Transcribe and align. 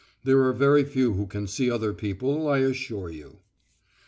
There 0.23 0.41
are 0.45 0.51
very 0.51 0.83
few 0.83 1.13
who 1.13 1.27
can 1.27 1.45
see 1.45 1.69
other 1.69 1.93
people, 1.93 2.47
I 2.47 2.57
assure 2.61 3.11
you. 3.11 3.37